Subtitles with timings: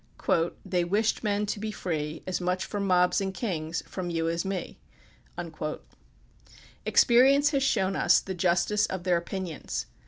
[0.65, 4.43] "They wished men to be free, As much from mobs as kings, from you as
[4.43, 4.79] me."
[6.87, 9.85] Experience has shown us the justice of their opin ions.